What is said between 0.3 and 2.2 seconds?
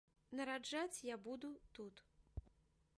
Нараджаць я буду тут.